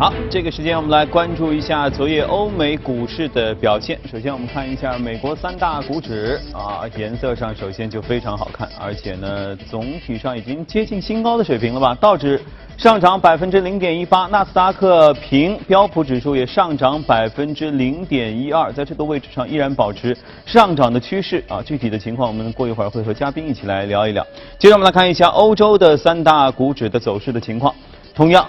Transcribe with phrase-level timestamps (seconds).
[0.00, 4.00] 好，这个时间我们来关注一下昨夜欧美股市的表现。
[4.10, 11.94] 首先，我们看一下美国三大股指啊，颜色上首先就非常好看，而且呢，总体上已经接近新高的水平了吧？
[11.96, 12.40] 道指
[12.78, 21.60] 上涨百分之零点一八，纳斯达克平，标普指数也上涨百分之零点一二，在这个位置上依然保持上涨的趋势啊。
[21.62, 24.26] 具体的情况，我们过一会儿会和嘉宾一起来聊一聊。
[24.58, 27.74] 接着，我们来看一下欧洲的三大股指的走势的情况，
[28.14, 28.46] 同样。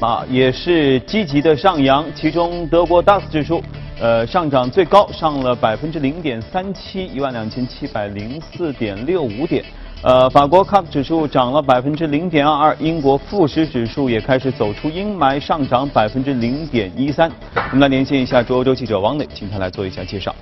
[0.00, 3.62] 啊，也是积极的上扬，其中德国 DAX 指数，
[4.00, 9.62] 呃，上涨最高上了百分之零点三七，一万两千七百零四点六五点。
[10.02, 17.30] 呃，法国 CAC 指数涨了百分之零点二二，英国富时指数也开始走出阴霾，上涨百分之零点一三。
[17.54, 20.34] 我们来连线一下驻欧洲记者王磊，请他来做一下介绍。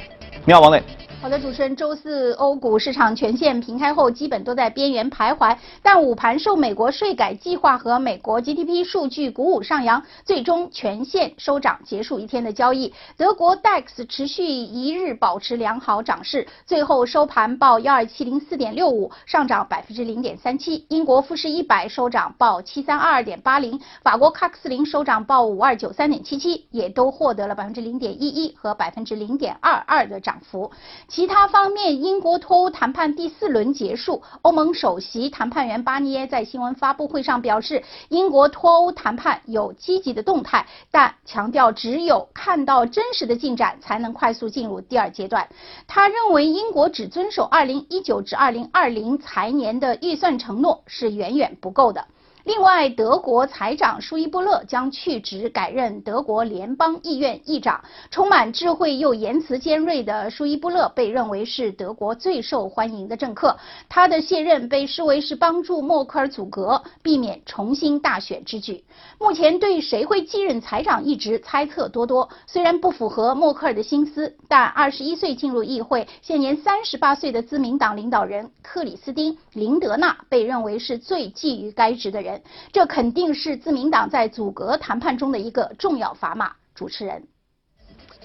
[0.45, 0.83] 你好，王磊。
[1.23, 5.57] 好的，主持人，周四欧股市场全线平开后，基本都在边缘徘徊。
[5.81, 12.93] 但午盘受美国税改计划和美国 GDP 数据鼓舞上扬，最终全线收涨，结束一天的交易。
[13.17, 20.85] 德国 DAX 持续一日保持良好涨势，最后收盘报幺二七零四点六五，上涨百分之零点三七。
[20.89, 30.69] 英国富时一百收涨报七三二二点八零，法国 CAC 四零收涨报五二九三点七七，也都获得了百分之零点一一和百分之零点二二的涨幅。
[31.15, 34.23] 其他方面，英国脱欧谈判第四轮结束。
[34.41, 45.47] 欧盟首席谈判员巴尼耶在新闻发布会上表示，英国脱欧谈判有积极的动态，但强调只有看到真实的进展，才能快速进入第二阶段。
[45.87, 52.07] 他认为，英国只遵守2019至2020财年的预算承诺是远远不够的。
[52.45, 57.81] 另外，德国财长舒伊布勒将去职，改任德国联邦议院议长。
[58.11, 63.57] 充满智慧又言辞尖锐的舒伊布勒被认为是德国最受欢迎的政客。
[63.89, 68.83] 他的卸任被视为是帮助默克尔阻隔，避免重新大选之举。
[69.21, 72.29] 目前对谁会继任财长一职猜测多多。
[72.49, 82.32] 虽然不符合默克尔的心思，但二十一岁进入议会、现年三十八岁的自民党领导人克里斯汀·林德纳被认为是最觊觎该职的人。
[82.73, 86.53] 这肯定是自民党在阻隔谈判中的一个重要砝码。
[86.75, 87.23] 主持人，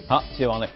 [0.08, 0.68] 好，谢谢王磊。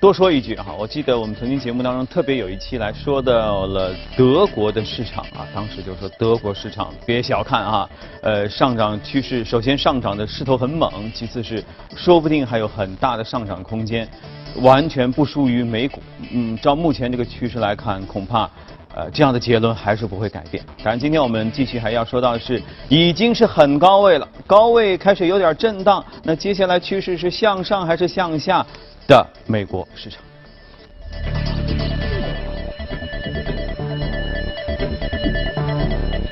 [0.00, 7.88] 多说一句哈，我记得我们曾经节目当中特别有一期来说到了德国的市场啊，当时就说德国市场别小看啊，
[8.22, 11.64] 呃，上涨趋势首先上涨的势头很猛，其次是
[11.96, 14.06] 说不定还有很大的上涨空间，
[14.56, 16.02] 完全不输于美股。
[16.32, 18.50] 嗯，照目前这个趋势来看，恐怕。
[18.96, 20.64] 呃，这样的结论还是不会改变。
[20.78, 26.04] 当然，今天我们继续还要说到的是，已经是很高位了，高位开始有点震荡。
[26.22, 28.64] 那接下来趋势是向上还是向下
[29.08, 30.22] 的美国市场？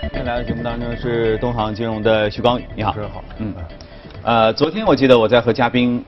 [0.03, 2.93] 今天来的节目当中是东航金融的徐光宇，你好。
[2.93, 3.25] 主持人好。
[3.39, 3.53] 嗯。
[4.23, 6.05] 呃，昨天我记得我在和嘉宾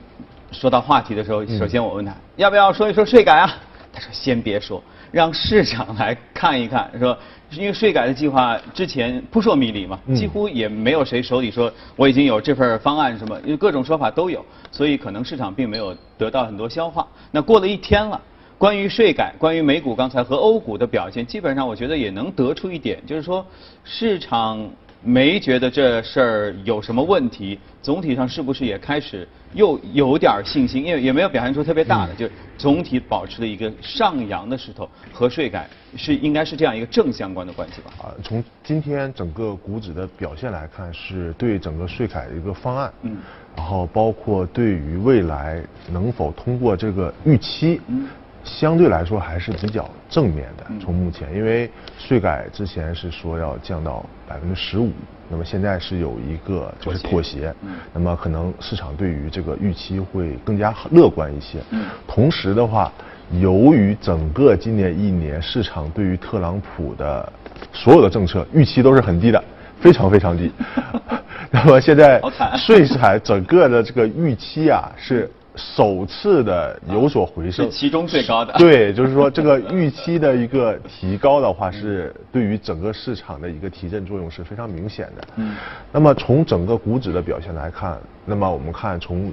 [0.52, 3.56] 说到话题的时候，首先我问他要不要说一说税改啊？
[3.92, 4.80] 他说先别说。
[5.14, 7.16] 让市场来看一看，说
[7.52, 17.06] 因为税改的计划之前扑朔迷离嘛，几乎也没有谁手里说我已经有这份方案什么，因为各种说法都有，所以可能市场并没有得到很多消化。
[17.30, 18.20] 那过了一天了，
[18.58, 23.46] 关于税改，关于美股刚才和欧股的表现，基本上我觉得也能得出一点，就是说
[23.84, 24.68] 市场。
[25.06, 30.84] 没觉得这事儿有什么问题，总体上是不是也开始又有点信心？
[30.84, 32.28] 因为也没有表现出特别大的，就
[32.58, 34.88] 总体保持了一个上扬的势头。
[35.12, 37.92] 和税改是应该是这样一个正相关的关系吧？
[38.02, 43.16] 啊，从今天整个股指的表现来看，是对整个税改的一个方案，嗯，
[43.56, 48.08] 然后包括对于未来能否通过这个预期，嗯。
[48.44, 50.64] 相对来说还是比较正面的。
[50.80, 54.92] 从目前，因为税改之前是说要降到百分之十五，
[55.28, 57.52] 那么现在是有一个就是妥协，
[57.92, 61.58] 那么可能市场对于这个预期会更加乐观一些。
[62.06, 62.92] 同时的话，
[63.40, 67.32] 由于整个今年一年市场对于特朗普的
[67.72, 69.42] 所有的政策预期都是很低的，
[69.80, 70.52] 非常非常低。
[71.50, 72.20] 那么现在
[72.56, 75.30] 税改整个的这个预期啊是。
[75.56, 78.52] 首次的有所回升，是其中最高的。
[78.54, 85.28] 对，就是说这个预期的一个提高的话，是对于整个市场的一个提振作用是非常明显的。
[85.36, 85.54] 嗯。
[85.92, 89.32] 那么从整个股指的表现来看，那么我们看从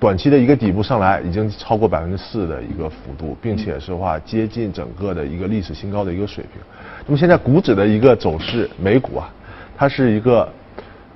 [0.00, 6.60] 短期的一个底部上来，已经超过百分之四的一个幅度，并且是话接近整个的一个历史新高的一个水平。
[7.06, 9.32] 那么现在股指的一个走势，美股啊，
[9.76, 10.48] 它是一个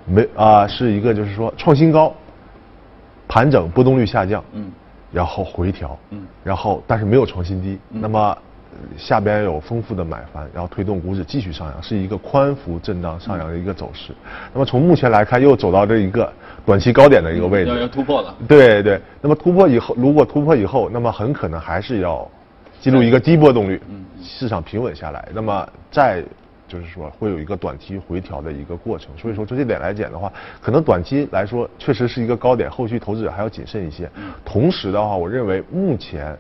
[0.07, 2.15] 没啊，是一个就是说创新高。
[3.29, 4.73] 盘整波动率下降，嗯，
[5.13, 8.37] 然后回调，嗯，然后但是没有创新低，那么
[8.97, 14.13] 下边有丰富的买盘，然后推动股指继续上扬，是一个宽幅震荡上扬的一个走势。
[14.53, 16.33] 那么从目前来看，又走到这一个
[16.65, 18.35] 短期高点的一个位置，要要突破了。
[18.47, 22.27] 对对，那么突破以后，如果突破以后，那么很可能还是要
[22.81, 23.83] 进入一个低波动率，
[24.23, 26.23] 市场平稳下来，那么再
[26.69, 29.11] 就是说会有一个短期回调的一个过程。
[29.17, 34.09] 所以说从这点来讲的话，可能短期来说确实是一个高点，后续投资者还要谨慎一些。
[34.45, 36.37] 同时的话，我认为目前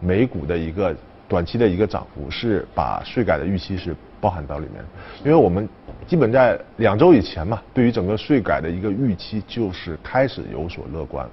[0.00, 0.94] 美股的一个。
[1.28, 4.84] 短期的一个涨幅是把税改的预期是包含到里面，
[5.24, 5.66] 因为我们
[6.06, 11.26] 基本在两周以前嘛，对于整个税改的一个预期就是开始有所乐观，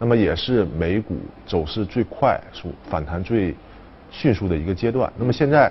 [0.00, 1.16] 那么也是美股
[1.46, 3.54] 走势最快速、反弹最
[4.10, 5.12] 迅速的一个阶段。
[5.16, 5.70] 那么现在，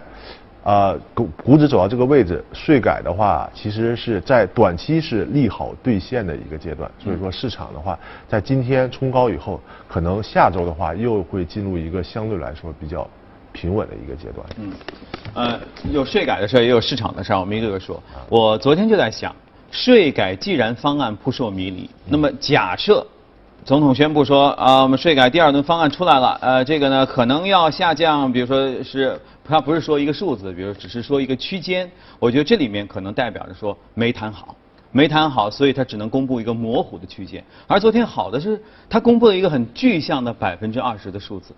[0.65, 7.97] 啊股股指走到这个位置，税改的话其实是在短期是利好兑现的一个阶段，所以说市场的话，
[8.27, 13.07] 在今天冲高以后，可能下周的话又会进入一个相对来说比较。
[13.57, 14.45] 平稳的一个阶段。
[14.59, 14.73] 嗯，
[15.33, 15.57] 呃，
[15.89, 17.39] 有税改的事儿，也有市场的事儿。
[17.39, 18.03] 我们一个个说。
[18.27, 19.33] 我昨天就在想，
[19.71, 23.07] 税改既然方案扑朔迷离，那么假设
[23.65, 31.89] 总统宣布说啊，我们税改第二轮方案出来了，呃，这个呢可能要下降，比如说是他不是说一个数字，比如只是说一个区间，
[32.19, 34.55] 我觉得这里面可能代表着说没谈好，
[34.91, 37.43] 没谈好，所以他只能公布一个模糊的区间。
[37.65, 41.51] 而昨天好的是，他公布了一个很具象的百分之二十的数字。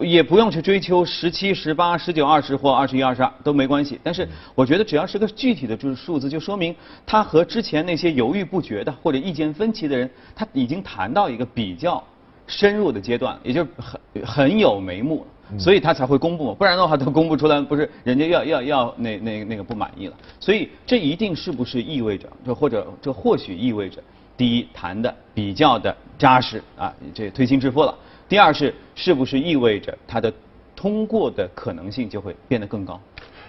[0.00, 3.98] 也不用去追求十七、十八、十九、二十或二十一、二十二都没关系。
[4.02, 6.74] 但是我觉得只要是个具体的就是数字，就说明
[7.06, 12.02] 他和之前那些犹豫不决的或者意见分歧的人，他已经谈到一个比较
[12.46, 15.26] 深入的阶段，也就很很有眉目，
[15.58, 16.54] 所以他才会公布嘛。
[16.54, 20.16] 不然的话，他公布出来，不是人家要要要那那那个不满意了。
[20.40, 24.02] 所以这一定是不是意味着，这或者这或许意味着，
[24.36, 27.94] 第一谈的比较的扎实啊，这推心置腹了。
[28.30, 30.32] 第二是，是不是意味着它的
[30.76, 32.98] 通过的可能性就会变得更高？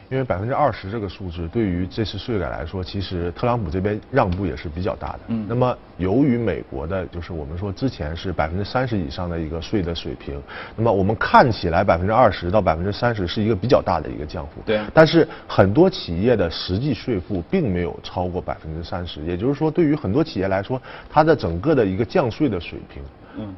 [0.09, 5.19] 因为百分之二十这个数字对于这次税改来说，其实特朗普这边让步也是比较大的。
[5.27, 5.45] 嗯。
[5.47, 10.41] 那么由于美国的，就是我们说之前是百分之三十以上的一个税的水平，
[10.75, 14.63] 那么我们看起来百分之二十到百分之三十是一个比较大的一个降幅。
[14.65, 14.81] 对。
[14.95, 23.03] 但是很多企业的实际税负并没有超过百分之三十，也就是说，对于很多企业来说，它的整个的一个降税的水平。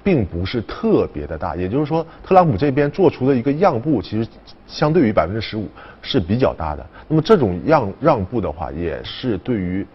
[0.03, 4.29] 并不是特别的大，也就是说，特朗普这边做出的一个让步，其实
[4.67, 5.67] 相对于百分之十五
[6.01, 6.85] 是比较大的。
[7.07, 9.85] 那么这种让让步的话，也是对于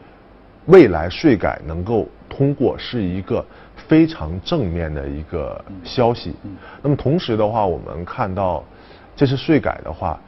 [0.67, 3.45] 未来税改能够通过是一个
[3.77, 6.35] 非常正面的一个消息。
[6.83, 8.65] 那么同时的话，我们看到
[9.17, 10.19] 这次税改的话。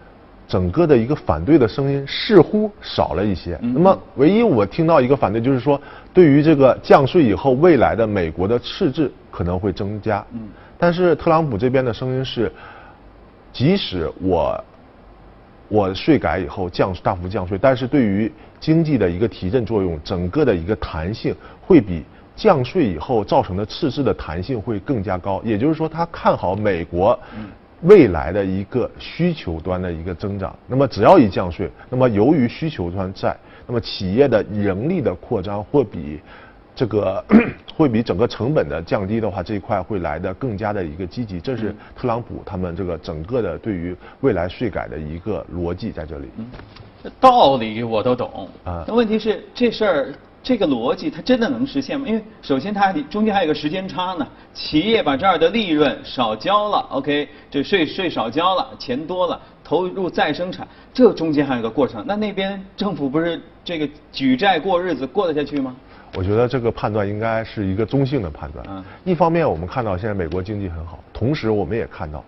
[0.48, 3.56] 整个的一个反对的声音似乎少了一些。
[3.62, 5.80] 那么，唯一我听到一个反对就是说，
[6.12, 10.24] 对于这个降税以后未来的美国的赤字可能会增加。
[10.32, 10.48] 嗯。
[10.78, 12.50] 但是特朗普这边的声音是，
[13.52, 14.64] 即使我
[15.68, 22.04] 我税改以后降大幅降税，但是对于经济的一个提振作用，整个的一个弹性会比
[22.34, 25.40] 降税以后造成的赤字的弹性会更加高。
[25.44, 27.18] 也就是说，他看好美国。
[27.84, 33.34] 未来的一个需求端的一个增长，那么只要一降税，那么由于需求端在，
[33.66, 36.20] 那么企业的盈利的扩张会比
[36.80, 37.22] 这个
[37.76, 41.38] 会比整个成本的降低的话，这一块会来的更加的一个积极。
[41.38, 46.30] 这是特朗普他们这个整个的对于未来税改的一个逻辑在这里。
[47.20, 50.14] 道理我都懂啊，那问题是这事儿。
[50.42, 52.06] 这个逻辑它真的能实现吗？
[52.08, 62.02] 因为首先它中间还有个时间差呢，企业把这儿的利润少交了，OK，这税税少交了，钱多了，投入再生产，这中间还有个过程。
[62.08, 65.76] 那那边政府不是这个举债过日子过得下去吗？
[66.14, 68.64] 我觉得这个判断应该是一个中性的判断。
[68.68, 68.84] 嗯。
[69.04, 72.24] 一方面我们看到现在美国经济很好，同时我们也看到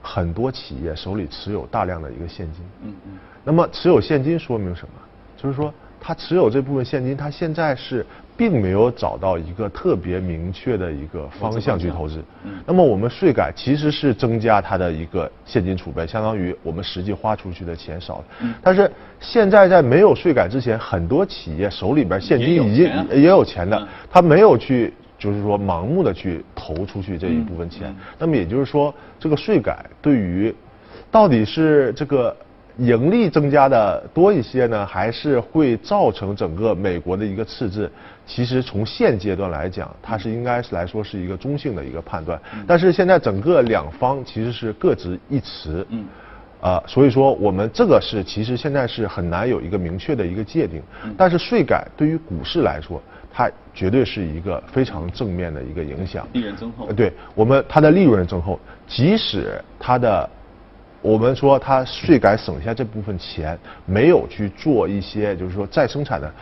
[0.00, 2.64] 很多企业手里持有大量的一个现金。
[2.82, 3.18] 嗯嗯。
[3.44, 4.94] 那么持有现金说明什么？
[5.36, 5.72] 就是说。
[6.04, 8.04] 他持有这部分现金，他现在是
[8.36, 12.22] 并没有找到一个特别明确的一个方向去投资。
[12.44, 12.52] 嗯。
[12.66, 18.24] 那么我们税改其实是增加它的一个现金储备，相当于我们实际花出去的钱少了。
[18.40, 18.54] 嗯。
[18.62, 27.94] 但是现在在没有税改之前，很多企业手里边现金已经也有钱的，他没有去就是说盲目的去投出去这一部分钱。
[28.18, 30.54] 那么也就是说，这个税改对于
[31.10, 32.34] 到底是这个。
[32.78, 37.90] 盈利增加的多一些呢，还是会造成整个美国的一个赤字？
[38.26, 42.40] 其实从现阶段来讲，它是应该是来说是一个中性的一个判断。
[42.66, 46.04] 但是现在整个两方其实是各执一词，嗯，
[46.60, 50.82] 啊，所以说我们这个是其实现在是很难有一个明确的一个界定。
[51.16, 56.26] 但是税改对于股市来说，它绝对是一个非常正面的一个影响。
[56.32, 56.90] 利润增厚。
[56.92, 60.30] 对我们它的利润增厚，即使它的。
[61.02, 66.32] 我们说他税改省下这部分钱，没有去做一些就是说再生产的，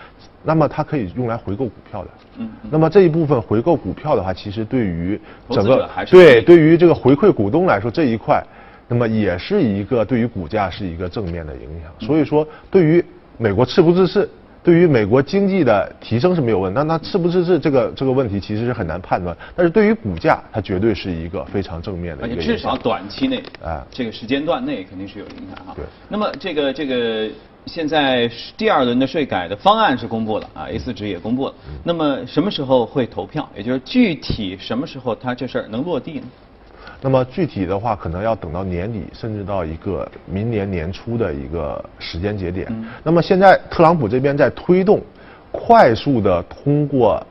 [0.45, 2.11] 那么它可以用来回购股票的。
[2.37, 2.51] 嗯。
[2.71, 8.45] 那么这一部分回购股票的话，其实对于整个对对于这个回馈股东来说这一块，
[8.87, 12.07] 那么也是一个对于股价是一个正面的影响。
[12.07, 13.03] 所以说，对于
[13.39, 14.29] 美国赤不赤赤？
[14.63, 25.73] 对于美国经济的提升是没有问，那那是不是是这个这个问题其实是很难判断，但是对于股价它绝对是一个非常正面的一个至少短期内啊，这个时间段内肯定是有影响哈。
[25.75, 25.85] 对。
[26.09, 27.29] 那么这个这个
[27.67, 31.55] 现在第二轮的税改的方案是公布了啊，A 四纸也公布了。
[31.83, 33.49] 那么什么时候会投票？
[33.57, 36.27] 也就是具体什么时候它这事儿能落地呢？
[37.03, 42.67] 那么具体的话，可能要等到年底，甚至到一个明年年初的一个时间节点。
[43.03, 45.01] 那么现在特朗普这边在推动
[45.51, 47.25] 快速的通过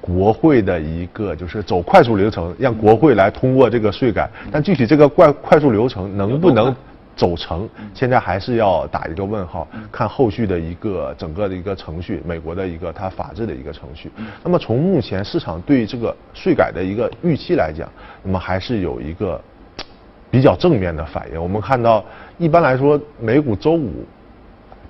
[0.00, 4.28] 国会的一个，就是走快速流程，让国会来通过这个税改。
[4.50, 6.74] 但具体这个快快速流程能不能？
[7.16, 14.10] 走成，现在还是要打一个问号，看后续的一个整个的一个程序，美国的一个它法治的一个程序。
[14.42, 17.88] 那么从目前市场对这个税改的一个预期来讲，
[18.22, 19.40] 那么还是有一个
[20.30, 21.42] 比较正面的反应。
[21.42, 22.04] 我们看到，
[22.38, 24.04] 一般来说，美股周五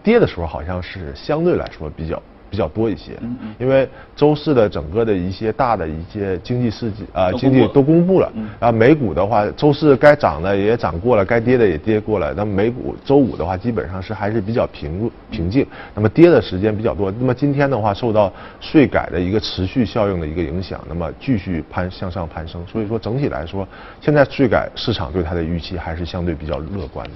[0.03, 2.21] 跌的时候，好像是相对来说比较。
[2.55, 3.19] 比较多一些，
[3.59, 8.33] 因为周四的整个的一些大的一些经济事迹啊，经济都公布了。
[8.61, 12.33] 然后美股的话，周四该涨的也涨过了，该跌的也跌过了。
[12.33, 15.67] 那么美股周五的话，基本上是还是比较平平静。
[15.97, 17.13] 那么跌的时间比较多。
[17.19, 22.65] 那么今天的话，受到税改的一个持续效应的一个影响，那么继续攀向上攀升。
[22.69, 23.67] 所以说整体来说，
[24.01, 27.13] 现在税改市场对它的预期还是相对比较乐观的。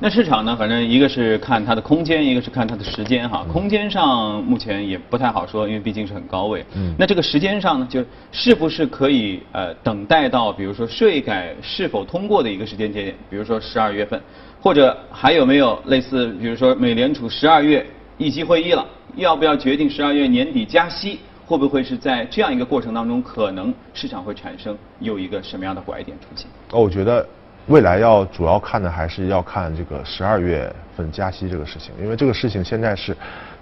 [0.00, 3.46] 那市场呢，反正一个是看它的空间，一个是看它的时间哈。
[3.52, 4.08] 空间上。
[4.48, 6.64] 目前也不太好说，因为毕竟是很高位。
[6.74, 8.02] 嗯，那这个时间上呢，就
[8.32, 14.18] 是不是可以呃等待到，比如说税改是否通过的一个时间节点，比如说十二月份，
[14.60, 17.86] 或者还有没有类似，比如说美联储十二月
[18.16, 18.86] 议息会议了，
[19.16, 21.18] 要不要决定十二月年底加息？
[21.44, 26.46] 会不会是在这样一个过程当中，可能市场会产生有一个什么样的拐点出现？
[26.72, 27.26] 哦，我觉得
[27.68, 33.16] 未来要主要看的还是要看这个十二月份加息这个事情，因为这个事情现在是。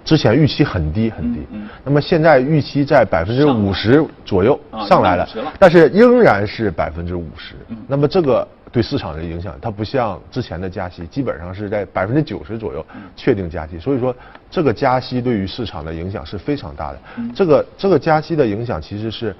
[0.05, 1.45] 之前预期很低很低，
[1.83, 5.27] 那么现在预期在百分之五十左右上来了，
[5.59, 7.55] 但是仍然是百分之五十。
[7.89, 12.85] 那么这个对市场的影响，它不像之前的加息，基本上是在百分之九十左右
[13.17, 13.77] 确定加息。
[13.77, 14.15] 所以说，
[14.49, 16.99] 这个加息对于市场的影响是非常大的。
[17.35, 19.35] 这个这个加息的影响其实是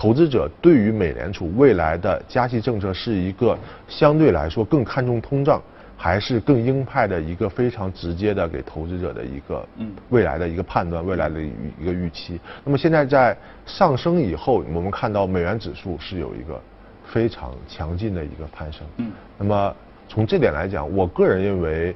[0.00, 5.60] 投资者对于美联储未来的加息政策是一个相对来说更看重通胀。
[5.94, 9.62] 还是更鹰派的一个非常直接的给投资者的一个
[10.08, 12.40] 未来的一个判断，未来的一个预期。
[12.64, 16.58] 那么现在在上升以后，我们看到美元指数是有一个
[17.04, 18.80] 非常强劲的一个攀升。
[18.96, 19.12] 嗯。
[19.36, 19.76] 那么
[20.08, 21.94] 从这点来讲，我个人认为，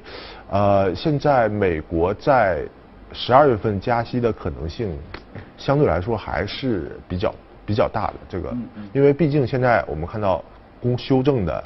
[0.51, 2.63] 呃，现在美国在
[3.11, 4.95] 十二月份加息的可能性
[5.57, 7.33] 相对来说还是比较
[7.65, 8.13] 比较大的。
[8.29, 8.55] 这个，
[8.93, 10.43] 因为毕竟现在我们看到
[10.81, 11.63] 公修正的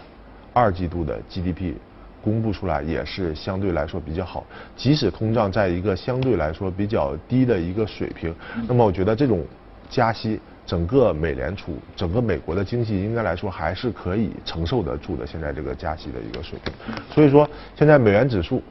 [0.53, 1.73] 二季度的 GDP。
[2.21, 8.35] 公布出来也是相对来说比较好，即使通胀在一个相对来说比较低的一个水平，
[8.67, 9.41] 那么我觉得这种
[9.89, 15.25] 加息，整个美联储、整个美国的经济应该来说还是可以承受得住的。
[15.25, 16.73] 现在这个加息的一个水平，
[17.09, 18.61] 所以说现在美元指数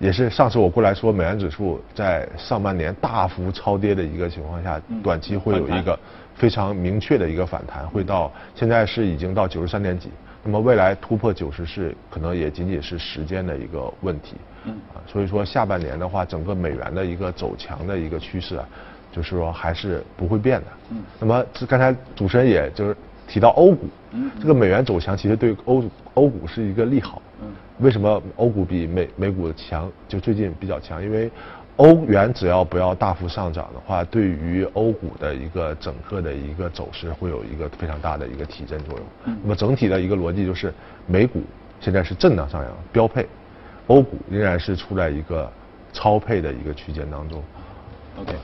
[0.00, 5.96] 也是上次我过来说，美元指数在上半年大幅超跌的一个情况下，短期会有一个
[6.34, 10.08] 非常明确的一个反弹，会到现在是已经到九十三点几。
[10.44, 14.34] 那么未来突破九十是可能也仅仅是时间的一个问题，
[14.64, 18.68] 嗯，啊，所以说下半年的话，整个美元的一个走强的一个趋势啊，
[19.12, 22.96] 就是说还是不会变的，嗯，那么刚才主持人也就是
[23.28, 25.84] 提到欧股，嗯，这个美元走强其实对欧
[26.14, 27.46] 欧股是一个利好，嗯，
[27.78, 29.88] 为什么欧股比美美股强？
[30.08, 31.30] 就最近比较强，因为。
[31.76, 39.36] 欧元只要不要大幅上涨的话，对于欧股的一个整个的一个走势会有一个非常大的一个提振作用。
[39.42, 40.72] 那么整体的一个逻辑就是，
[41.06, 41.42] 美股
[41.80, 43.24] 现在是震荡上扬，标配；
[43.86, 45.50] 欧股仍然是处在一个
[45.92, 47.42] 超配的一个区间当中。
[48.20, 48.34] OK，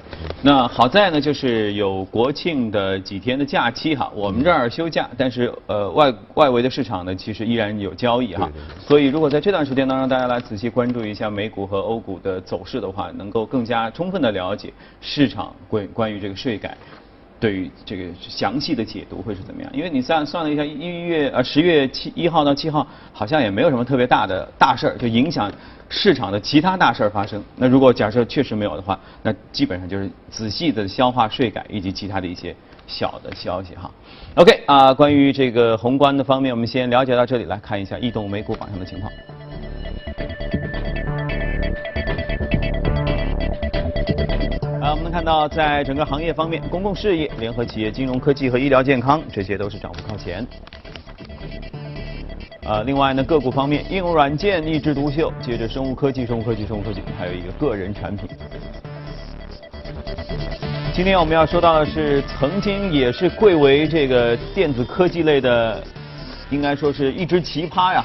[0.42, 16.76] 那好在呢，就是有国庆的几天的假期哈，我们这儿休假，但是呃外外围的市场呢，其实依然有交易哈，所以如果在这段时间当中，大家来仔细关注一下美股和欧股的走势的话，能够更加充分的了解市场关关于这个税改。
[17.40, 19.70] 对于这个详细的解读会是怎么样？
[19.72, 25.52] 因为你算算了一下，一月呃十月七一号到七号，好像也没有什么特别大的大事儿，就影响
[25.88, 27.42] 市场的其他大事儿发生。
[27.56, 32.54] 那如果假设确实没有的话，那基本上就是仔细的消化税改以及其他的一些
[32.86, 33.90] 小的消息哈。
[34.34, 39.12] OK 啊，关于这个宏观的方面，我们先了解到这里，来看一下异动美股榜上的情况。
[45.10, 50.46] 看到，在整个行业方面，公共事业、联合企业、金融科技和医疗健康，这些都是涨幅靠前。
[52.64, 58.28] 呃，另外呢，个股方面，应用软件一枝独秀，接着生物科技、生物科技、生物科技，还有一个个人产品。
[60.92, 65.82] 今天我们要说到的是，曾经也是贵为这个电子科技类的，
[66.50, 68.04] 应该说是一只奇葩呀，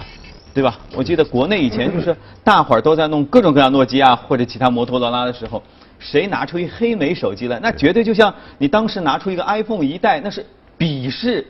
[0.54, 0.80] 对吧？
[0.96, 5.62] 我记得国内以前就是大伙儿都在弄各种各样诺基亚或者其他摩托罗拉的时候。
[6.00, 10.46] 谁拿出一黑莓手机来，那绝对就像你当时拿出一个 iPhone 一代，那是
[10.78, 11.48] 鄙视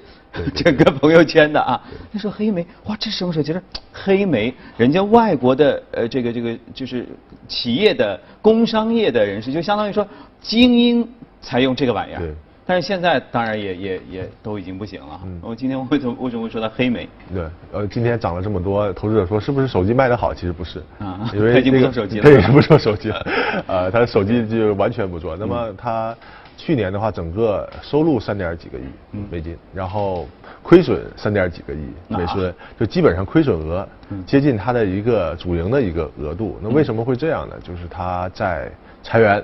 [0.54, 1.82] 整个朋友圈的啊！
[2.12, 3.52] 那时候黑莓，哇，这什么手机？
[3.92, 7.08] 黑莓，人家外国的呃这个这个就是
[7.48, 10.08] 企业的工商业的人士，就相当于说
[10.40, 11.10] 精英
[11.42, 12.22] 才用这个玩意儿。
[12.66, 15.20] 但是现在当然也也也都已经不行了。
[15.42, 17.08] 我今天为什么为什么会说它黑莓？
[17.34, 17.44] 对，
[17.74, 20.34] 呃，今天涨了这么多，投资者说是不是手机卖得好？
[20.34, 22.24] 其实不是，啊，因为已经不做手机了。
[22.26, 23.28] 对，不做手机了，
[23.68, 25.36] 呃，他手机就完全不做。
[25.36, 26.16] 那么他
[26.56, 28.84] 去年的话，整个收入三点几个亿
[29.30, 30.26] 美金，然后
[30.62, 33.86] 亏损三点几个亿美金，就基本上亏损额
[34.26, 36.58] 接近他的一个主营的一个额度。
[36.62, 37.56] 那为什么会这样呢？
[37.62, 38.72] 就是他在
[39.04, 39.44] 裁员。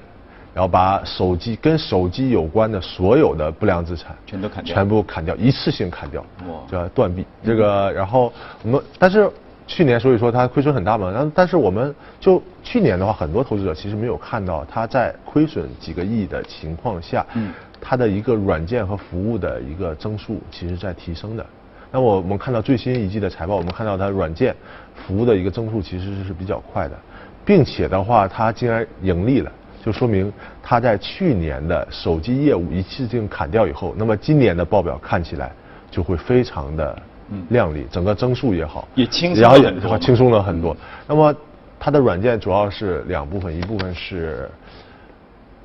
[0.60, 6.22] 然后把手机跟手机有关的所有的不良资产全都砍掉，全部砍掉，一次性砍掉，
[6.70, 7.26] 叫断臂。
[7.42, 8.30] 这个，然后
[8.62, 9.32] 我们但是
[9.66, 21.46] 去年所以说它亏损很大嘛，然后但是我们就去年的话，很多投资者其实没有看到它在亏损几个亿的情况下，嗯，它的一个软件和服务的一个增速其实在提升的。
[21.90, 24.54] 那我我们看到最新一季的财报，我们看到它软件
[24.94, 27.00] 服务的一个增速其实是比较快的，
[27.46, 29.50] 并且的话它竟然盈利了。
[29.84, 30.32] 就说明
[30.62, 35.52] 他在去年的手机业务一次性砍掉以后，那么今年的报表看起来
[35.90, 37.02] 就会非常的
[37.50, 40.76] 亮丽，整个增速也好，也轻松很多，轻松了很多。
[41.08, 41.34] 那么
[41.80, 44.50] 它的软件主要是两部分，一部分是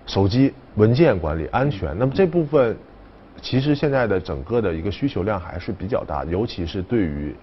[0.06, 2.76] 手机文件管理安全，那么这部分
[3.42, 7.34] 其实现在的整个的一个需求量还是比较大，尤其是对于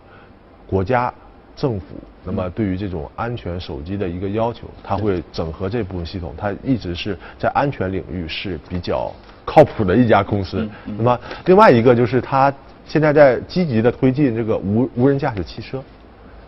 [0.65, 1.13] 国家。
[1.56, 1.86] 政府
[2.24, 9.12] 那么对于这种安全手机的一个要求，它会整合这部分系统，它一直是在安全领域是比较
[9.46, 10.68] 靠谱的一家公司。
[10.86, 12.54] 那么另外一个就是它
[12.86, 15.82] 现在在积极的推进这个无无人驾驶汽车。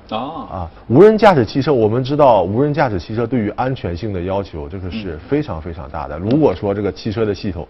[0.10, 0.18] 啊
[0.52, 6.20] 啊，无人驾驶汽车，我们知道无人驾驶汽车对于安全性的要求，这个是非常非常大的。
[6.20, 7.68] 如果说这个汽车的系统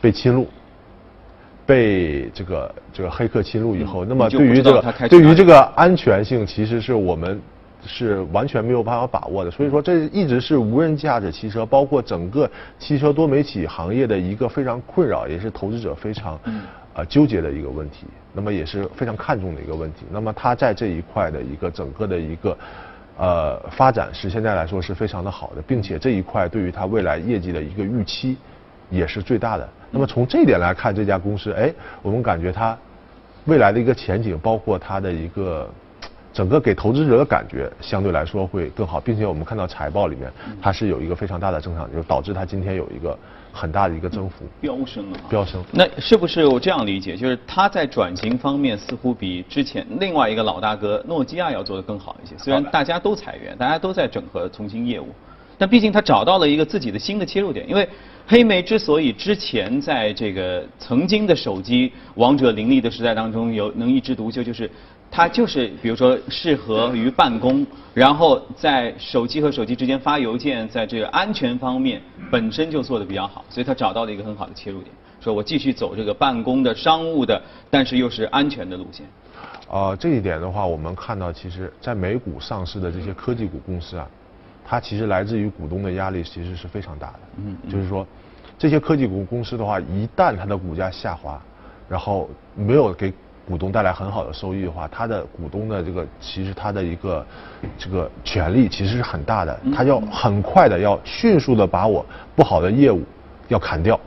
[0.00, 0.46] 被侵入，
[1.64, 7.40] 被这个这个黑客侵入以后，那么对于这个对于这个安全性，其实是我们
[7.86, 9.50] 是完全没有办法把握的。
[9.50, 16.38] 所以说，这一直是无人驾驶汽车，包括整个汽车多媒体行业的一个非常困扰，也是投资者非常
[16.94, 18.06] 啊纠结的一个问题。
[18.32, 20.04] 那么也是非常看重的一个问题。
[20.10, 22.58] 那么它在这一块的一个整个的一个
[23.18, 28.36] 呃发展，是现在来说是非常的好的，并且这一块对于它未来业绩的一个预期
[28.90, 29.68] 也是最大的。
[29.92, 32.76] 那么从这一点来看，这家公司，哎，我们感觉它
[33.44, 35.68] 未来的一个前景，包括它的一个
[36.32, 43.16] 整个给投资者的感觉，相对来说会更好，并且我们看到财报里面，它是有一个非常大的增长，就导致它今天有一个
[43.52, 45.62] 很大的一个增幅，飙升了，飙升。
[45.72, 52.34] 那是不是我这样理解，就是它在转型方面似乎比之前另外一个老大哥诺基亚要做得更好一些？
[52.38, 55.08] 虽然大家都裁员，大家都在整合重新业务，
[55.62, 57.88] 但毕竟他找到了一个自己的新的切入点，因为。
[58.24, 64.70] 黑莓之所以之前在这个曾经的手机王者林立的时代当中有能一枝独秀，就是
[65.10, 79.04] 它就是比如说适合于办公，然后在手机和手机之间发邮件，在这个安全方面本身就做的比较好，所以它找到了一个很好的切入点，说我继续走这个办公的商务的，但是又是安全的路线。
[79.68, 84.08] 啊，这一点的话，我们看到其实在美股上市的这些科技股公司啊。
[84.64, 87.18] 它其实来自于股东的压力，其实是非常大的。
[87.36, 88.06] 嗯，就是说，
[88.58, 91.40] 这些科技股公司的话，一旦它的股价下滑，
[91.88, 93.12] 然后没有给
[93.46, 97.26] 股东带来很好的收益的话，它的股东的这个其实它的一个
[97.76, 103.02] 这个权利其实是很大的，它要很快的要迅速的把我不好的业务
[103.48, 103.98] 要砍掉。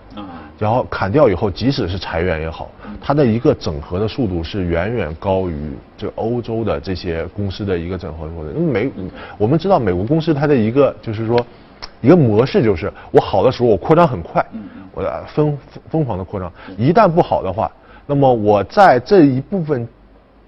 [0.58, 2.70] 然后砍掉以后，即使是裁员也好，
[3.02, 8.50] 它的一个整合的速度是远远高于这欧洲的这些公司的一个整合速度。
[8.58, 8.92] 因为美，
[9.38, 11.46] 我们知道美国公司它的一个就是说，
[12.02, 14.46] 一个模式就是我好的时候我扩张很快，
[14.94, 15.58] 我疯
[15.90, 16.52] 疯狂的扩张。
[16.78, 17.70] 一旦不好的话，
[18.06, 19.86] 那么我在这一部分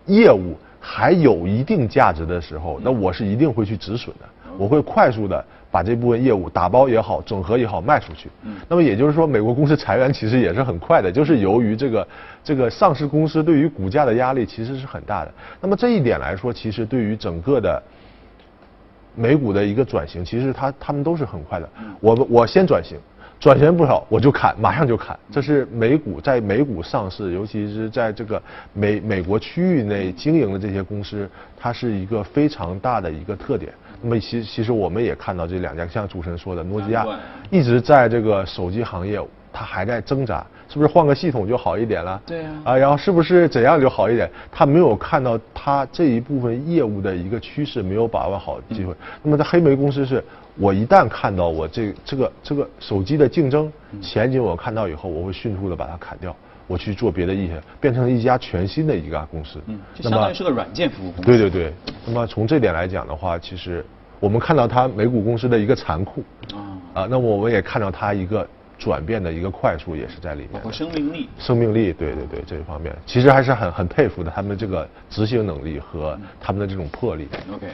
[0.05, 4.25] 业务还有一定价值的时候，那我是一定会去止损的。
[4.57, 8.29] 我会快速的把这部分业务打包也好，整合也好卖出去。
[8.43, 12.07] 嗯，那么也就是说，美国公司裁员其实也是很快的，就是由于这个
[12.43, 15.33] 这个上市公司对于股价的压力其实是很大的。
[15.61, 17.81] 那么这一点来说，其实对于整个的
[19.15, 21.69] 美股的一个转型，其实它他们都是很快的。
[21.99, 22.97] 我我先转型。
[23.39, 25.15] 转型不少，我就砍，马上就砍。
[25.31, 28.41] 这是美股在美股上市，尤其是在这个
[28.73, 33.71] 美美国区域内经营的这些公司，它是一个非常大的一个特点。
[34.01, 37.05] 那么其其实我们也看到这两家，像主持人说的，诺基亚
[37.49, 39.19] 一直在这个手机行业，
[39.51, 40.45] 它还在挣扎。
[40.69, 42.21] 是不是换个系统就好一点了？
[42.25, 42.51] 对啊。
[42.65, 44.29] 啊，然后是不是怎样就好一点？
[44.51, 48.93] 他没有看到他这一部分业务的一个趋势，没有把握好机会。
[49.23, 50.21] 那么在黑莓公司是，
[50.57, 56.35] 我一旦看到我这这个这个手机的竞争前景，我看到以后，我会迅速的把它砍掉，
[56.67, 59.59] 我去做别的业务，变成一家全新的一家公司。
[59.65, 61.25] 嗯，就相当于是个软件服务公司。
[61.25, 61.73] 对对对。
[62.05, 63.83] 那么从这点来讲的话，其实
[64.19, 66.23] 我们看到它美股公司的一个残酷。
[66.53, 66.77] 啊。
[66.93, 68.47] 啊，那么我们也看到它一个。
[68.77, 77.27] 转变的一个快速也是在里面，包括生命力，生命力，对对对，这一方面其实还是很很佩服的，他们这个执行能力和他们的这种魄力。
[77.51, 77.67] OK，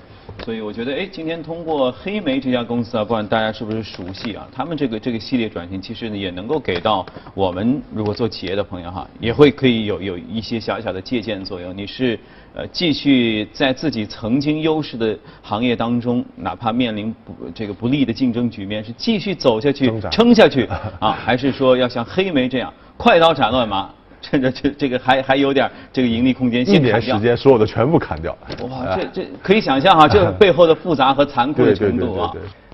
[0.44, 11.76] 所以我觉得，哎，今天通过黑莓这家公司啊，不管大家是不是熟悉啊，他们这个这个系列转型，其实也能够给到我们如果做企业的朋友哈，也会可以有有一些小小的借鉴作用。
[11.76, 12.18] 你是。
[12.56, 20.66] 呃，继续在自己曾经优势的行业当中，哪怕面临不这个不利的竞争局面，是继续走下去、撑下去
[21.02, 23.90] 啊，还是说要像黑莓这样快刀斩乱麻，
[24.22, 28.38] 趁着这这个还还有点这个盈利空间，一年时间所有的全部砍掉？
[28.70, 32.32] 哇，这这可以想象哈， 这背后的复杂和残酷的程度啊。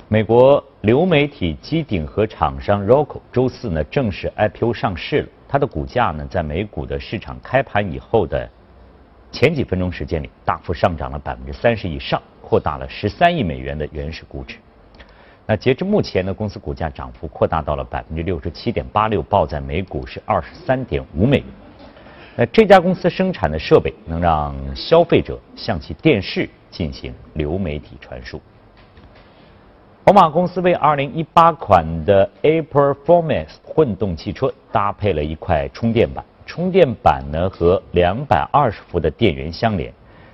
[0.09, 8.49] 美国流媒体机顶盒厂商 Roku 周四呢正式 IPO 上市了，它的股价呢在美股的市场开盘以后的。
[9.31, 14.57] 前几分钟时间里，大幅上涨了百分之三十以上，扩大了十三亿美元的原始估值。
[15.45, 21.45] 那截至目前呢，公司股价涨幅扩大到了百分之六十七点八六，报在每股是二十三点五美元。
[22.35, 28.41] 那这家公司生产的设备能让消费者向其电视进行流媒体传输。
[30.03, 36.23] 宝马公司为二零一八款的 A Performance 混动汽车搭配了一块充电板。
[36.49, 39.93] 充电板呢和两百二十伏的电源相连，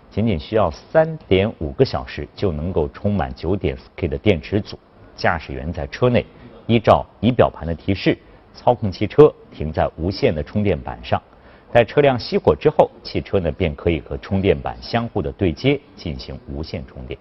[0.09, 4.79] 仅仅需要三点五个小时就能够充满九点四 K 的电池组。
[5.17, 6.25] 驾驶员在车内
[6.67, 8.17] 依照仪表盘的提示
[8.53, 11.21] 操控汽车停在无线的充电板上，
[11.69, 17.19] 在车辆熄火之后，汽车呢便可以和充电板相互的对接进行无线充电。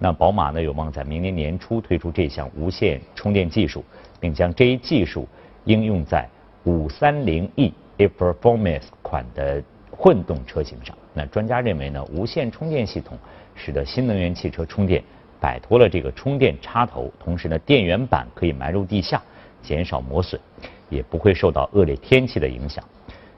[0.00, 3.84] 那宝马呢有望在明年年初推出这项无线充电技术，
[4.18, 5.28] 并将这一技术
[5.62, 6.28] 应用在
[6.64, 8.04] 五三零 e E。
[8.04, 13.16] A Performance 款的混动车型上，那专家认为呢，无线充电系统
[13.54, 15.02] 使得新能源汽车充电
[15.40, 19.22] 摆脱了这个充电插头，同时呢，电源板可以埋入地下，
[19.62, 20.38] 减少磨损，
[20.90, 22.84] 也不会受到恶劣天气的影响。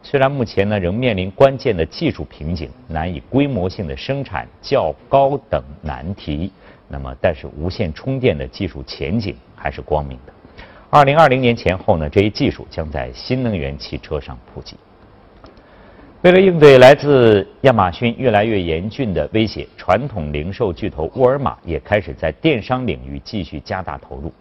[0.03, 6.51] 虽然目前呢仍面临关键的技术瓶颈，难以规模性的生产较高等难题，
[6.89, 10.33] 那么但是无线充电的技术前景还是光明的。
[10.91, 14.75] 二零二零年前后呢，这一技术将在新能源汽车上普及。
[16.23, 24.33] 为了应对来自亚马逊越来越严峻的威胁，传统零售巨头沃尔玛也开始在电商领域继续加大投入。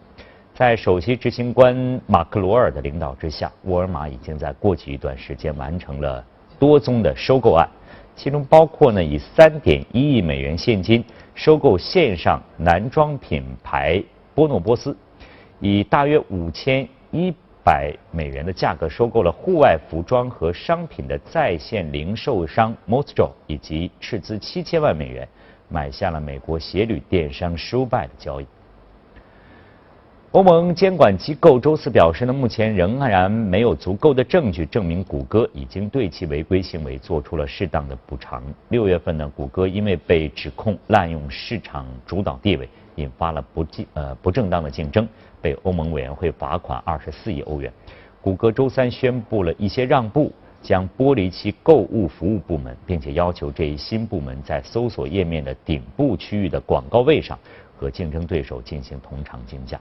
[0.54, 6.24] 在首席执行官马克罗尔的领导之下，沃尔玛已经在过去一段时间完成了
[6.58, 7.68] 多宗的收购案，
[8.16, 14.02] 其中包括呢以三点一亿美元现金收购线上男装品牌
[14.34, 14.96] 波诺波斯。
[15.60, 25.28] 以大约五千一百美元的价格收购了户外服装和商品的在线零售商 Mostro，以及斥资七千万美元
[25.68, 28.46] 买下了美国鞋履电商 Shoebuy 的交易。
[30.32, 38.42] 欧盟监管机构周四表示呢，目前仍然没有足够的证据证明谷歌已经对其违规行为做出了适当的补偿。
[38.68, 45.08] 六月份呢，谷歌因为被指控滥用市场主导地位，引发了不竞呃不正当的竞争。
[45.40, 47.72] 被欧盟委员会罚款二十四亿欧元。
[48.20, 57.38] 谷歌周三宣布了一些让步，将剥离其购物服务部门，并且要求这一新部门在搜索页面的顶部区域的广告位上
[57.76, 59.80] 和竞争对手进行同场竞价。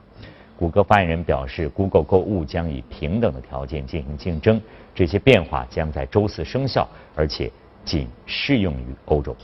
[0.55, 4.61] 谷歌发言人表示，Google 购物将以平等的条件进行竞争。
[4.95, 7.51] 这些变化将在周四生效，而且
[7.85, 9.35] 仅适用于欧洲。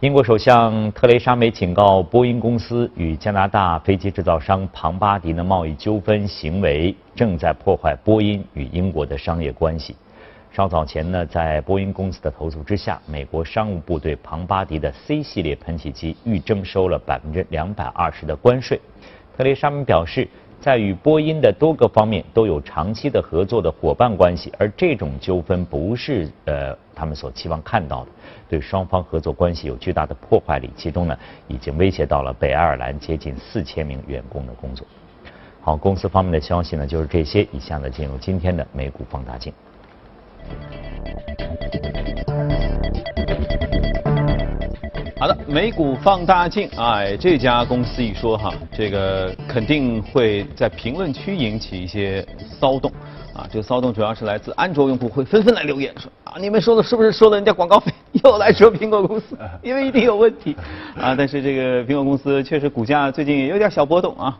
[0.00, 9.94] 英国首相特蕾莎梅警告波音公司与加拿大飞机制造商庞巴迪的贸易纠纷行为正在破坏波音与英国的商业关系。
[10.50, 18.80] 稍早前呢，在波音公司的投诉之下，美国商务部对庞巴迪的 C 系列喷气机预征收了百分之两百二十的关税。
[19.36, 20.26] 特蕾莎梅表示，
[20.62, 28.10] 在与波音的多个方面都有长期的合作的伙伴关系，而这种纠纷不是呃他们所期望看到的，
[28.50, 34.84] 对双方合作关系有巨大的破坏力，其中呢已经威胁到了北爱尔兰接近四千名员工的工作。
[35.60, 39.52] 好，公司方面的消息呢就是这些，以下呢进入今天的美股放大镜。
[45.20, 52.26] 好的，美股放大镜，哎，这家公司一说哈，这个肯定会在评论区引起一些
[52.58, 52.90] 骚动，
[53.40, 57.90] 啊，这个骚动主要是来自安卓用户会纷纷来留言说啊，你们说的是不是收了人家广告费，
[58.22, 60.54] 又来说苹果公司， 因为一定有问题，
[61.00, 64.36] 啊，但是这个苹果公司确实股价最近也有点小波动啊，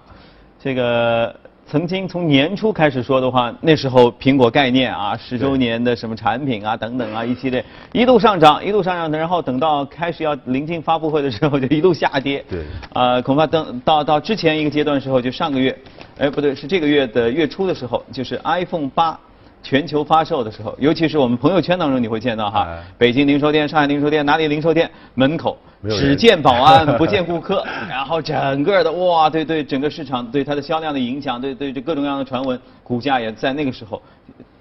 [0.63, 1.35] 这个。
[1.71, 12.45] 曾经从年初开始说的话，那时候苹果概念啊，十周年的什么产品啊等等啊一系列一度上涨，一度上涨的，然后等到开始要临近发布会的时候，就一路下跌。
[12.51, 12.65] 对。
[12.93, 15.79] 啊，恐怕等到到之前一个阶段的时候，就上个月，
[16.21, 19.19] 哎不对，是这个月的月初的时候，就是 iPhone 八。
[19.63, 34.01] 全球发售的时候，尤其是我们朋友圈当中，你会见到哈，北京零售店、上海零售店、哪里零售店门口只见保安不见顾客， 然后整个的哇，对对，整个市场对它的销量的影响，对对这各种各样的传闻，股价也在那个时候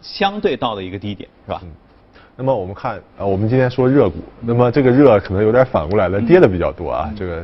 [0.01, 1.61] 相对到了一个低点，是吧？
[2.35, 7.41] 那么我们看啊，我们今天说热股，那么这个热可能有点反过来了，跌的比较多啊，这个。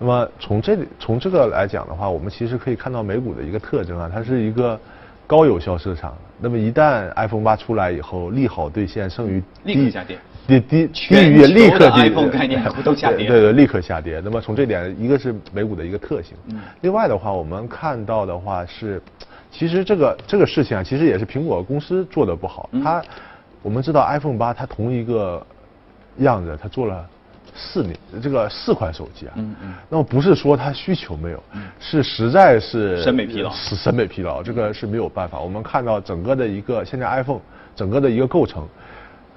[0.00, 4.76] 那么从这里从这个来讲的话，我们其实可以看到美股的一个特征啊，它是一个。
[5.26, 14.20] 高有效市场，那么一旦 iPhone 八出来以后，利好兑现剩余立刻下跌，低低低于立刻低，iPhone 概念股都下跌，对对，立刻下跌。
[14.24, 16.36] 那么从这点，一个是美股的一个特性，
[16.80, 19.00] 另外的话，我们看到的话是，
[19.52, 22.68] 其实这个这个事情啊，其实也是苹果公司做的不好。
[22.82, 23.00] 它，
[23.62, 25.46] 我们知道 iPhone 八它同一个
[26.16, 27.08] 样子，它做了。
[27.60, 31.42] 四年这个四款手机啊，嗯嗯，那么不是说它需求没有，
[31.78, 35.38] 是实在是审美疲劳，是审美疲劳，这个是没有办法。
[35.38, 37.40] 我们看到整个的一个现在 iPhone
[37.76, 38.66] 整个的一个构成，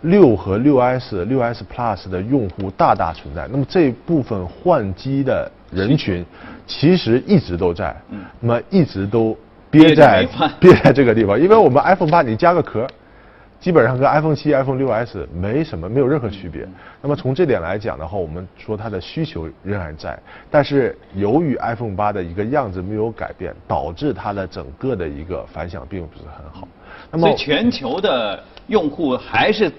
[0.01, 6.25] 六和六 S、六 S Plus 的用户大大存在，那么这部分换机的人群
[6.65, 7.21] 其实。
[7.27, 9.37] 一直都在，嗯，那么一直都
[9.69, 10.27] 憋在
[10.59, 12.87] 憋在这个地方，因为我们 iPhone 八你加个壳。
[13.63, 16.67] 基本上跟 iPhone 七、iPhone 六 S 没什么，没有任何区别。
[17.01, 20.19] 那么从这点来讲的话，我们说它的需求仍然在，
[20.51, 26.67] 但是由于 iPhone 八的一个样子没有改变，导致它的整个的一个反响并不是很好。
[27.09, 29.71] 那么全球的用户还是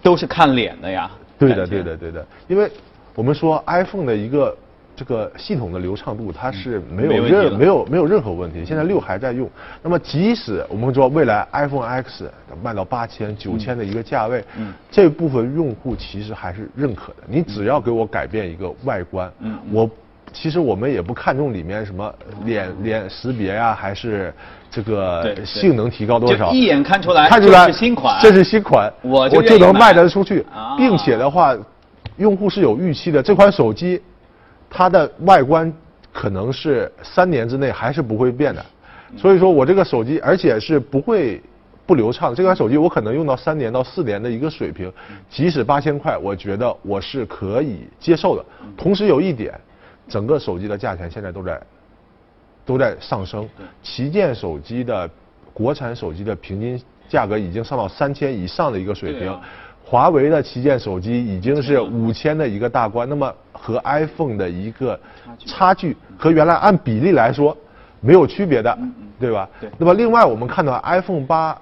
[0.00, 1.10] 都是看脸的呀？
[1.36, 2.24] 对的，对的，对的。
[2.46, 2.70] 因为
[3.16, 4.56] 我们说 iPhone 的一个。
[4.96, 8.64] 这个系统的流畅度它是没有任没有没有任何问题。
[8.64, 9.50] 现在六还在用，
[9.82, 12.30] 那么即使我们说未来 iPhone X
[12.62, 17.24] 卖到八千九千的一个价位，嗯，这部分用户其实还是认可的。
[17.26, 19.90] 你只要给我改变一个外观，嗯，我
[20.32, 24.32] 其实我们也不看重里面什么脸脸识别呀，还是
[24.70, 31.52] 这个性能提高多少，一眼看出来，看出来是新款，这是新款，我就能卖得出去，并且的话，
[32.16, 34.00] 用户是有预期的，这款手机。
[34.76, 35.72] 它的外观
[36.12, 38.66] 可能是三年之内还是不会变的，
[39.16, 41.40] 所以说我这个手机，而且是不会
[41.86, 42.34] 不流畅。
[42.34, 44.92] 这款手机我可能用到三年到四年的一个水平，
[45.30, 48.44] 即使八千块，我觉得我是可以接受的。
[48.76, 49.54] 同时有一点，
[50.08, 51.62] 整个手机的价钱现在都在
[52.66, 53.48] 都在上升，
[53.80, 55.08] 旗舰手机的
[55.52, 59.40] 国产手机的平均价格已经上到三千以上的一个水平。
[59.84, 64.98] 华为的旗舰手机已经是五千的一个大关，那么和 iPhone 的一个
[65.44, 67.56] 差距和原来按比例来说
[68.00, 68.76] 没有区别的，
[69.20, 69.48] 对吧？
[69.60, 69.70] 对。
[69.78, 71.56] 那么另外我们看到 iPhone 八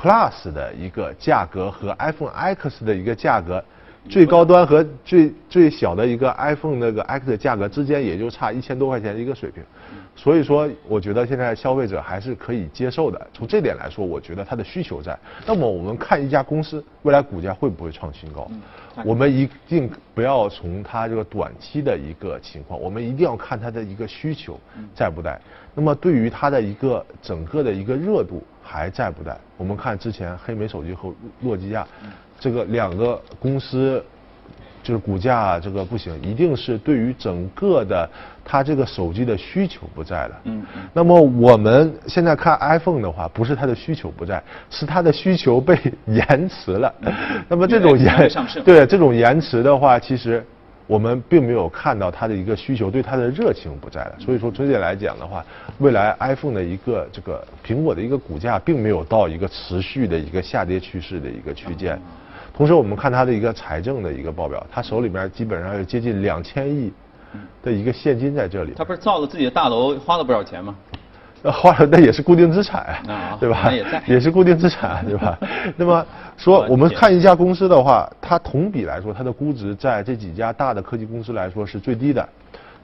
[0.00, 3.62] Plus 的一个价格和 iPhone X 的一个价格。
[4.08, 9.62] 最高端和最最小的一个 iPhone 那个 X 的价格之间也就差一千多块钱的一个水平，
[10.16, 13.26] 所以说我觉得现在消费者还是可以接受的。
[13.32, 15.16] 从这点来说，我觉得它的需求在。
[15.46, 18.50] 那么我们看一家公司未来股价会不会创新高？
[19.04, 24.58] 我们一定不要从它这个短期的一个情况，我们一定要看它的一个需求
[24.94, 25.40] 在不在。
[25.74, 29.38] 那么对于它的一个整个的一个热度还在不在？
[29.56, 31.86] 我们看之前黑莓手机和诺基亚。
[32.42, 34.04] 这个两个公司
[34.82, 38.08] 就是股价这个不行，一定是对于整个的
[38.44, 40.40] 它这个手机的需求不在了。
[40.44, 40.66] 嗯。
[40.92, 46.92] 那么我们现在看 iPhone 的话，不是它的需求不在，是它的需求被延迟了。
[47.48, 48.28] 那么这种延
[48.64, 50.44] 对这种延迟的话，其实。
[50.88, 54.14] 我们并没有看到它的一个需求，对它的热情不在了。
[54.18, 55.42] 所以说，从这点来讲的话，
[55.78, 61.98] 未来 iPhone 的一个这个苹果的一个股价并没有到一个持续的一个下跌趋势的一个区间。
[62.54, 66.92] 同时，我们看它的一个财政的一个报表，它手里面基本上有接近两千亿
[67.62, 68.72] 的一个现金在这里。
[68.76, 70.74] 他不是造了自己的大楼，花了不少钱吗？
[71.42, 73.72] 那花了 那也是固定资产，啊对吧？
[73.72, 73.84] 也
[74.14, 75.36] 也是固定资产，对吧？
[75.76, 82.28] 那么说，我们看一家公司的话，它同比来说，它的估值在这几家大的科技公司来说是最低的，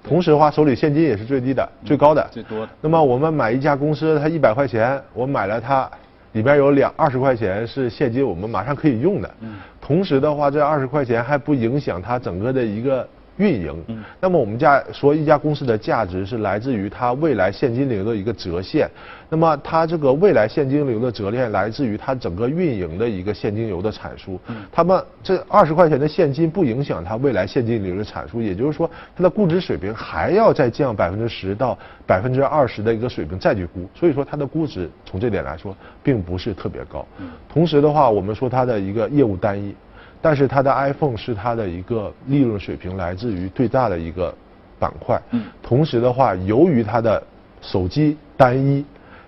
[0.03, 2.69] 同时的话，手里现金也是最低的、最高的、最多的。
[2.81, 5.89] 那么我们买一家公司，它一百块钱，我买了它，
[6.33, 9.35] 里边有两二十块钱是现金，我们马上可以用的。
[9.41, 9.57] 嗯。
[9.81, 13.09] 同时的话，这二十块钱还不影响它整个的一个。
[13.39, 18.91] 运营，那么我们家说一家公司的价值是来自于它未来现金流的一个折现，
[19.29, 24.39] 那么它这个未来现金流的折现来自于它整个运营的一个现金流的产出。
[24.73, 37.07] 他们这二十块钱的现金不影响它未来现金流的产出，也就是说它的估值水平还要再降百分之十到百分之二十的一个水平再去估，所以说它的估值从这点来说并不是特别高。
[37.49, 39.73] 同时的话，我们说它的一个业务单一。
[40.21, 44.35] 但是它的 iPhone 是它的一个利润水平来自于最大的一个
[44.79, 47.23] 板块，嗯，同时的话，由于它的
[47.61, 48.85] 手机单一，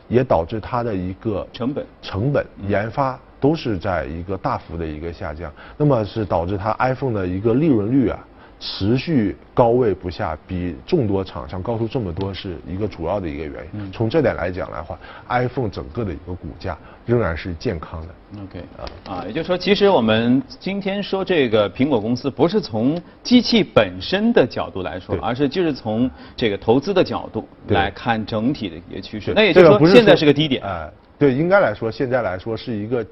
[0.08, 8.18] 也导致它的一个成本、成本研发都是在一个大幅的一个下降，那么是导致它 iPhone 的一个利润率啊。
[8.60, 13.90] 持续高位不下，比众多厂商高出这么多，是一个主要的一个原因。
[13.90, 18.08] 从这点来讲的话，iPhone 整个的一个股价仍然是健康的。
[18.42, 29.32] OK，啊啊，也就是说，其实我们今天说这个苹果公司，不是从机器本身的角度来说，而是就是从这个投资的角度来看整体的一个趋势。
[29.34, 30.62] 那也就是说，现在是个低点。
[30.62, 33.04] 哎，对，应该来说，现在来说是一个。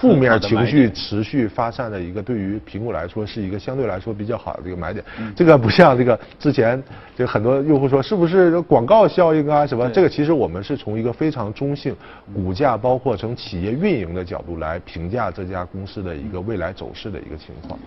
[0.00, 5.04] 负面情绪持续发散的一个，对于苹果来说是一个相对来说比较好的一个买点。
[5.36, 6.82] 这个不像这个之前，
[7.16, 9.88] 就很多用户说是不是广告效应啊什么？
[9.90, 11.94] 这个其实我们是从一个非常中性，
[12.34, 17.78] 股价包括从企业运营的角度来评价这家公司的一个未来走势的一个情况。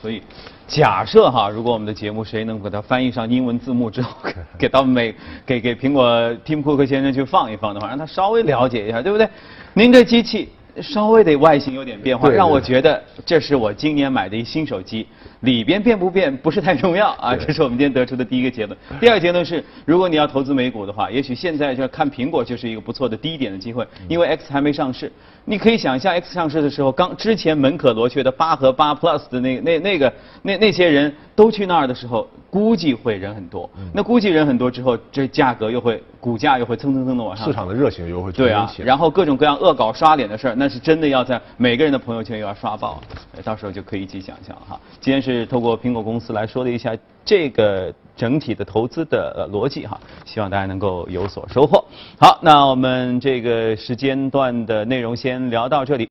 [0.00, 0.22] 所以，
[0.68, 4.16] 假设哈，如果我们的节目谁能给它翻译上英文字幕之后，
[4.56, 5.12] 给到美
[5.44, 6.08] 给给苹果
[6.46, 9.28] Tim Cook 先生去放一放的话，让他稍微了解一下，对不对？
[9.74, 10.50] 您这机器。
[10.82, 15.06] 稍微的外形有点变化，让我觉得这是我今年买的一新手机。
[15.40, 18.76] 里边变不变不是太重要啊，这是我们今天得出的第一个结论。
[19.00, 25.12] 第二个结论是，如果你要投资美股的话，也许现在就看苹果就是一个不错的低点的机会，因为 X 还没上市。
[25.44, 33.70] 你可以想象，X 上市的时候，刚之前门可罗雀的八和八 Plus 的那那那个那那些人都去那儿的时候，估计会人很多。
[33.94, 37.46] 那估计人很多之后，这价格又会股价又会蹭蹭蹭的往上。
[37.46, 43.00] 市场的热情又会对啊，然后各种各样恶搞刷脸的事儿，那是真的要在每个人的朋友圈又要刷爆，
[43.42, 44.78] 到时候就可以一起想象哈。
[45.00, 51.84] 今天是透过苹果公司来说了一下这个整体的投资的逻辑哈，希望大家能够有所收获。
[52.18, 56.06] 好，那我们这个时间段的内容先聊到这里。